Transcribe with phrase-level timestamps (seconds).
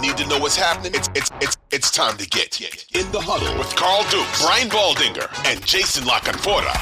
[0.00, 3.58] Need to know what's happening, it's it's it's it's time to get in the huddle
[3.58, 6.72] with Carl Duke, Brian Baldinger, and Jason La Canfora.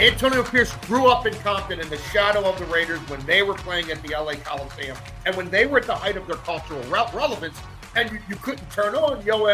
[0.00, 3.54] Antonio Pierce grew up in Compton in the shadow of the Raiders when they were
[3.54, 6.82] playing at the LA Coliseum and when they were at the height of their cultural
[6.84, 7.58] re- relevance.
[7.94, 9.46] And you, you couldn't turn on Yo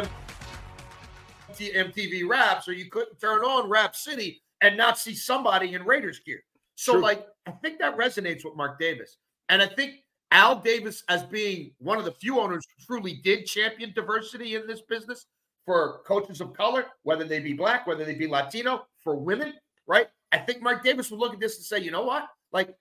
[1.50, 6.20] MTV Raps or you couldn't turn on Rap City and not see somebody in Raiders
[6.20, 6.42] gear.
[6.77, 7.02] So, True.
[7.02, 9.19] like, I think that resonates with Mark Davis.
[9.48, 10.03] And I think
[10.34, 14.66] Al Davis, as being one of the few owners who truly did champion diversity in
[14.66, 15.26] this business
[15.64, 19.54] for coaches of color, whether they be black, whether they be Latino, for women,
[19.86, 20.08] right?
[20.32, 22.26] I think Mark Davis would look at this and say, you know what?
[22.52, 22.76] Like,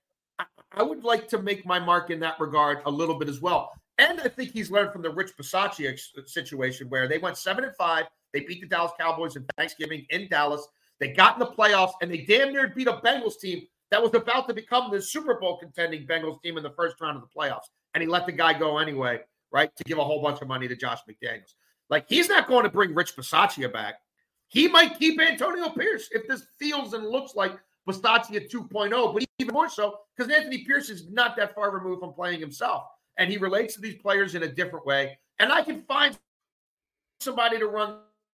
[0.76, 3.72] I, would like to make my mark in that regard a little bit as well.
[4.00, 5.96] And I think he's learned from the Rich Bisaccia
[6.26, 8.06] situation where they went seven and five.
[8.34, 10.68] They beat the Dallas Cowboys in Thanksgiving in Dallas.
[11.00, 14.16] They got in the playoffs and they damn near beat a Bengals team that was
[14.16, 17.30] about to become the Super Bowl contending Bengals team in the first round of the
[17.40, 17.70] playoffs.
[17.94, 19.20] And he let the guy go anyway,
[19.52, 19.70] right?
[19.76, 21.54] To give a whole bunch of money to Josh McDaniels.
[21.92, 24.00] Like he's not going to bring Rich Bisaccia back.
[24.48, 27.52] He might keep Antonio Pierce if this feels and looks like
[27.88, 32.14] Bisaccia 2.0, but even more so because Anthony Pierce is not that far removed from
[32.14, 32.86] playing himself.
[33.20, 35.20] And he relates to these players in a different way.
[35.38, 36.18] And I can find
[37.20, 37.98] somebody to run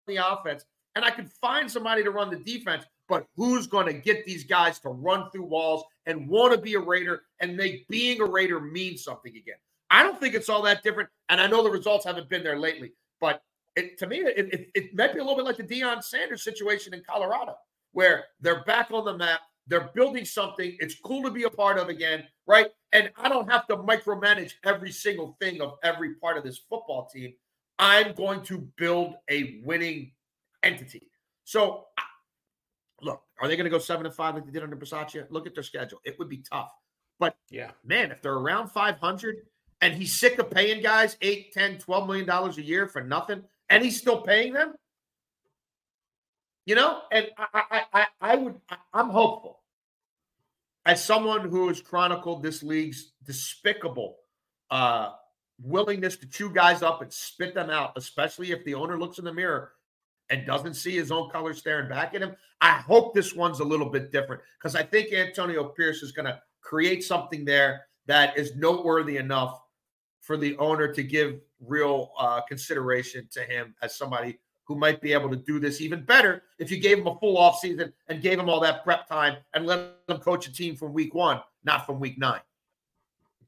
[0.08, 0.64] the offense
[0.96, 4.44] and I can find somebody to run the defense but who's going to get these
[4.44, 8.24] guys to run through walls and want to be a Raider and make being a
[8.24, 9.56] Raider mean something again?
[9.90, 11.08] I don't think it's all that different.
[11.28, 13.42] And I know the results haven't been there lately, but
[13.76, 16.42] it, to me, it, it, it might be a little bit like the Deion Sanders
[16.42, 17.56] situation in Colorado,
[17.92, 19.40] where they're back on the map.
[19.66, 20.76] They're building something.
[20.78, 22.68] It's cool to be a part of again, right?
[22.92, 27.08] And I don't have to micromanage every single thing of every part of this football
[27.12, 27.32] team.
[27.78, 30.12] I'm going to build a winning
[30.62, 31.08] entity.
[31.44, 31.86] So
[33.04, 35.26] look, are they going to go seven and five like they did under Bisaccia?
[35.30, 36.00] Look at their schedule.
[36.04, 36.72] It would be tough.
[37.18, 37.70] But Yeah.
[37.84, 39.46] man, if they're around 500
[39.80, 43.42] and he's sick of paying guys 8, 10, 12 million dollars a year for nothing,
[43.70, 44.74] and he's still paying them,
[46.66, 48.54] you know, and I, I, I, I would,
[48.92, 49.60] I'm hopeful.
[50.86, 54.16] As someone who has chronicled this league's despicable
[54.70, 55.12] uh,
[55.62, 59.24] willingness to chew guys up and spit them out, especially if the owner looks in
[59.24, 59.72] the mirror
[60.30, 62.34] and doesn't see his own color staring back at him.
[62.60, 66.26] I hope this one's a little bit different because I think Antonio Pierce is going
[66.26, 69.60] to create something there that is noteworthy enough
[70.20, 75.12] for the owner to give real uh, consideration to him as somebody who might be
[75.12, 78.38] able to do this even better if you gave him a full offseason and gave
[78.38, 81.84] him all that prep time and let him coach a team from week one, not
[81.84, 82.40] from week nine.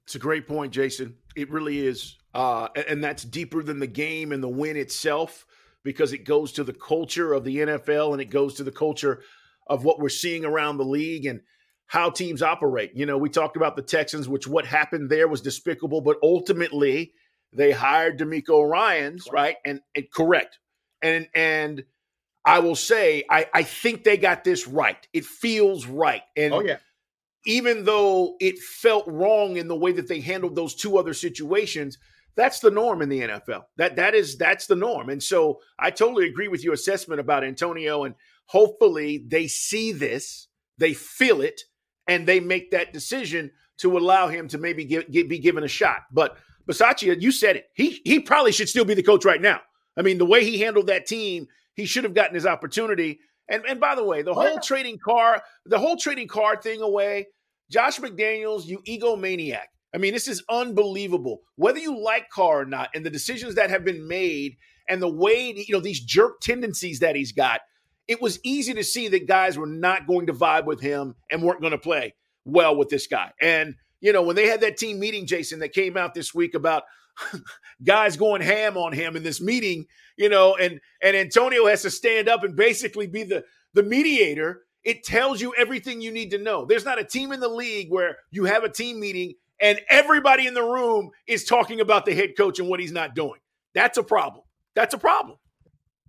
[0.04, 1.16] It's a great point, Jason.
[1.34, 2.16] It really is.
[2.34, 5.46] Uh, and, and that's deeper than the game and the win itself
[5.86, 9.22] because it goes to the culture of the NFL and it goes to the culture
[9.68, 11.40] of what we're seeing around the league and
[11.86, 12.90] how teams operate.
[12.94, 17.12] You know, we talked about the Texans, which what happened there was despicable, but ultimately
[17.52, 19.54] they hired DeMeco Ryans, right?
[19.64, 20.58] And, and correct.
[21.00, 21.84] And and
[22.44, 25.06] I will say, I, I think they got this right.
[25.12, 26.22] It feels right.
[26.36, 26.78] And Oh, yeah.
[27.46, 31.96] even though it felt wrong in the way that they handled those two other situations,
[32.36, 33.64] that's the norm in the NFL.
[33.76, 35.08] That that is that's the norm.
[35.08, 38.14] And so I totally agree with your assessment about Antonio and
[38.46, 40.48] hopefully they see this,
[40.78, 41.62] they feel it
[42.06, 45.68] and they make that decision to allow him to maybe give, give, be given a
[45.68, 46.02] shot.
[46.12, 46.36] But
[46.68, 47.66] Bisaccia, you said it.
[47.74, 49.60] He he probably should still be the coach right now.
[49.96, 53.20] I mean, the way he handled that team, he should have gotten his opportunity.
[53.48, 57.28] And and by the way, the whole trading Carr, the whole trading Carr thing away,
[57.70, 59.66] Josh McDaniels, you egomaniac.
[59.96, 61.40] I mean, this is unbelievable.
[61.54, 64.58] Whether you like Carr or not, and the decisions that have been made,
[64.90, 67.62] and the way you know these jerk tendencies that he's got,
[68.06, 71.42] it was easy to see that guys were not going to vibe with him and
[71.42, 72.14] weren't going to play
[72.44, 73.32] well with this guy.
[73.40, 76.54] And you know, when they had that team meeting, Jason, that came out this week
[76.54, 76.82] about
[77.82, 79.86] guys going ham on him in this meeting,
[80.18, 84.64] you know, and and Antonio has to stand up and basically be the the mediator.
[84.84, 86.66] It tells you everything you need to know.
[86.66, 90.46] There's not a team in the league where you have a team meeting and everybody
[90.46, 93.40] in the room is talking about the head coach and what he's not doing.
[93.74, 94.44] That's a problem.
[94.74, 95.38] That's a problem.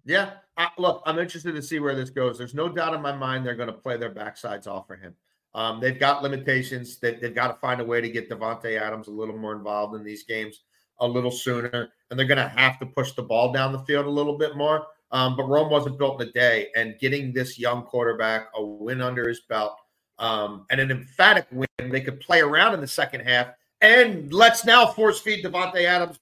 [0.05, 0.31] Yeah.
[0.57, 2.38] I, look, I'm interested to see where this goes.
[2.38, 5.13] There's no doubt in my mind they're going to play their backsides off for him.
[5.53, 6.97] Um, they've got limitations.
[6.97, 9.95] They, have got to find a way to get Davante Adams a little more involved
[9.95, 10.61] in these games
[11.00, 14.05] a little sooner, and they're going to have to push the ball down the field
[14.05, 14.88] a little bit more.
[15.11, 19.01] Um, but Rome wasn't built in a day, and getting this young quarterback a win
[19.01, 19.77] under his belt
[20.19, 23.49] um, and an emphatic win, they could play around in the second half.
[23.81, 26.19] And let's now force feed Davante Adams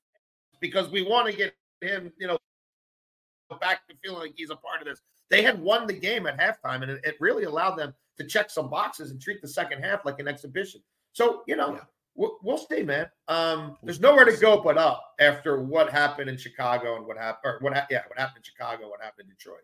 [0.59, 2.37] because we want to get him, you know,
[3.61, 5.01] back to feeling like he's a part of this.
[5.29, 8.49] They had won the game at halftime, and it, it really allowed them to check
[8.49, 10.81] some boxes and treat the second half like an exhibition.
[11.13, 11.81] So, you know, yeah.
[12.15, 13.09] we'll, we'll see, man.
[13.27, 17.53] Um, there's nowhere to go but up after what happened in Chicago and what happened,
[17.53, 19.63] or what, ha- yeah, what happened in Chicago, what happened in Detroit.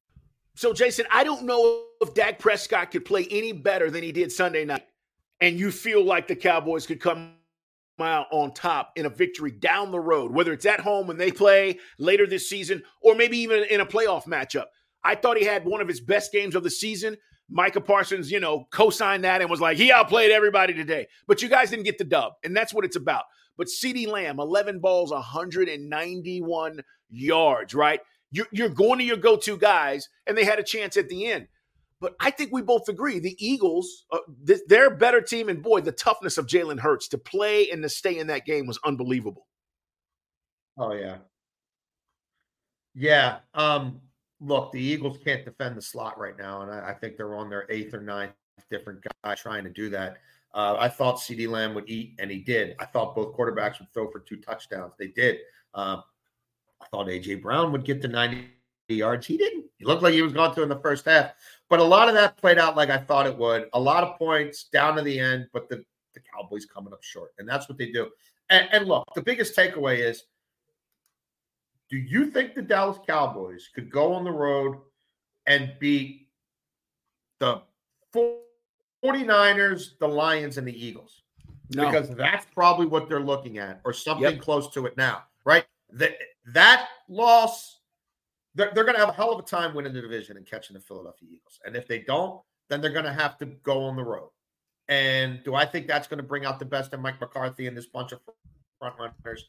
[0.55, 4.31] So, Jason, I don't know if Dak Prescott could play any better than he did
[4.31, 4.85] Sunday night.
[5.39, 7.33] And you feel like the Cowboys could come
[7.99, 11.31] out on top in a victory down the road, whether it's at home when they
[11.31, 14.65] play later this season or maybe even in a playoff matchup.
[15.03, 17.17] I thought he had one of his best games of the season.
[17.49, 21.07] Micah Parsons, you know, co-signed that and was like, he outplayed everybody today.
[21.27, 23.23] But you guys didn't get the dub, and that's what it's about.
[23.57, 27.99] But CeeDee Lamb, 11 balls, 191 yards, right?
[28.31, 31.47] You're, you're going to your go-to guys, and they had a chance at the end.
[31.99, 35.49] But I think we both agree the Eagles, uh, th- they're a better team.
[35.49, 38.65] And boy, the toughness of Jalen Hurts to play and to stay in that game
[38.65, 39.47] was unbelievable.
[40.77, 41.17] Oh, yeah.
[42.95, 43.39] Yeah.
[43.53, 44.01] Um,
[44.39, 47.49] look, the Eagles can't defend the slot right now, and I, I, think they're on
[47.49, 48.31] their eighth or ninth
[48.71, 50.17] different guy trying to do that.
[50.53, 52.75] Uh, I thought CeeDee Lamb would eat, and he did.
[52.79, 54.93] I thought both quarterbacks would throw for two touchdowns.
[54.97, 55.37] They did.
[55.73, 56.01] Uh,
[56.81, 58.49] I thought AJ Brown would get to 90
[58.89, 59.25] yards.
[59.25, 59.65] He didn't.
[59.77, 61.31] He looked like he was going to in the first half.
[61.69, 63.69] But a lot of that played out like I thought it would.
[63.73, 65.83] A lot of points down to the end, but the,
[66.13, 67.31] the Cowboys coming up short.
[67.39, 68.09] And that's what they do.
[68.49, 70.23] And, and look, the biggest takeaway is
[71.89, 74.77] do you think the Dallas Cowboys could go on the road
[75.45, 76.29] and beat
[77.39, 77.61] the
[79.03, 81.23] 49ers, the Lions, and the Eagles?
[81.73, 81.85] No.
[81.85, 84.41] Because that's probably what they're looking at, or something yep.
[84.41, 85.65] close to it now, right?
[85.91, 86.13] That
[86.53, 87.79] that loss,
[88.55, 90.73] they're, they're going to have a hell of a time winning the division and catching
[90.73, 91.59] the Philadelphia Eagles.
[91.65, 94.29] And if they don't, then they're going to have to go on the road.
[94.87, 97.77] And do I think that's going to bring out the best in Mike McCarthy and
[97.77, 98.19] this bunch of
[98.79, 99.45] front runners?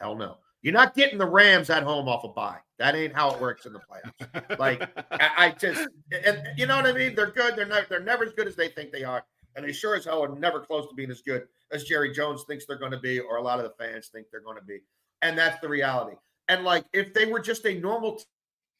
[0.00, 0.38] Hell no.
[0.62, 2.58] You're not getting the Rams at home off a bye.
[2.78, 4.58] That ain't how it works in the playoffs.
[4.58, 7.14] like I, I, just, and you know what I mean.
[7.14, 7.56] They're good.
[7.56, 7.88] They're not.
[7.88, 9.24] They're never as good as they think they are,
[9.56, 12.44] and they sure as hell are never close to being as good as Jerry Jones
[12.46, 14.64] thinks they're going to be, or a lot of the fans think they're going to
[14.64, 14.80] be.
[15.22, 16.16] And that's the reality.
[16.50, 18.20] And like, if they were just a normal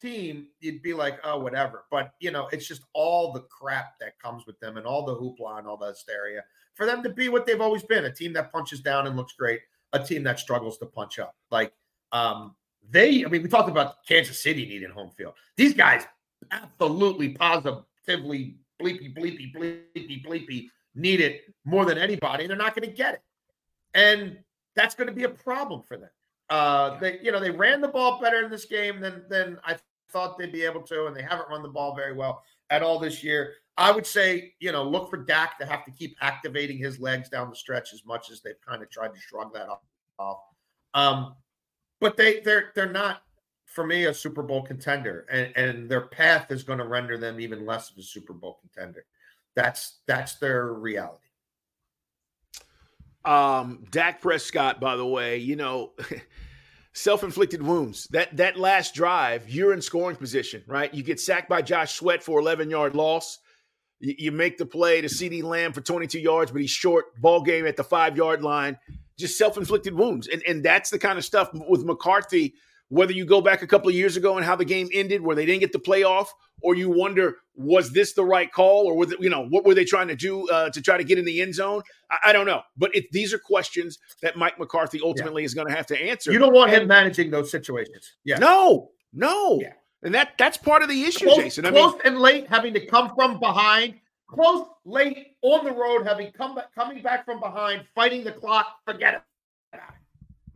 [0.01, 1.85] team, you'd be like, oh, whatever.
[1.89, 5.15] But you know, it's just all the crap that comes with them, and all the
[5.15, 8.51] hoopla and all the hysteria for them to be what they've always been—a team that
[8.51, 9.61] punches down and looks great
[9.93, 11.35] a team that struggles to punch up.
[11.49, 11.73] Like
[12.11, 12.55] um,
[12.89, 15.33] they, I mean, we talked about Kansas City needing home field.
[15.57, 16.03] These guys
[16.51, 22.89] absolutely positively bleepy, bleepy, bleepy, bleepy need it more than anybody, and they're not going
[22.89, 23.21] to get it.
[23.93, 24.39] And
[24.75, 26.09] that's going to be a problem for them.
[26.51, 29.77] Uh, they, you know, they ran the ball better in this game than than I
[30.11, 32.99] thought they'd be able to, and they haven't run the ball very well at all
[32.99, 33.53] this year.
[33.77, 37.29] I would say, you know, look for Dak to have to keep activating his legs
[37.29, 39.67] down the stretch as much as they've kind of tried to shrug that
[40.19, 40.39] off.
[40.93, 41.35] Um,
[42.01, 43.21] but they they're they're not
[43.65, 47.39] for me a Super Bowl contender, and and their path is going to render them
[47.39, 49.05] even less of a Super Bowl contender.
[49.55, 51.29] That's that's their reality.
[53.23, 55.91] Um, Dak Prescott, by the way, you know.
[56.93, 58.07] self-inflicted wounds.
[58.11, 60.93] That that last drive, you're in scoring position, right?
[60.93, 63.39] You get sacked by Josh Sweat for 11 yard loss.
[63.99, 67.19] You, you make the play to CeeDee Lamb for 22 yards, but he's short.
[67.21, 68.77] Ball game at the five yard line.
[69.17, 72.55] Just self-inflicted wounds, and and that's the kind of stuff with McCarthy.
[72.91, 75.33] Whether you go back a couple of years ago and how the game ended, where
[75.33, 76.27] they didn't get the playoff,
[76.61, 79.73] or you wonder was this the right call, or was it, you know what were
[79.73, 81.83] they trying to do uh, to try to get in the end zone?
[82.09, 85.45] I, I don't know, but it, these are questions that Mike McCarthy ultimately yeah.
[85.45, 86.33] is going to have to answer.
[86.33, 88.11] You don't want and, him managing those situations.
[88.25, 89.71] Yeah, no, no, yeah.
[90.03, 91.65] and that that's part of the issue, close, Jason.
[91.65, 93.93] I close mean, and late, having to come from behind,
[94.27, 98.67] close, late on the road, having come back, coming back from behind, fighting the clock.
[98.85, 99.21] Forget it.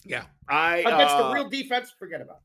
[0.06, 2.34] Yeah, I against uh, the real defense, forget about.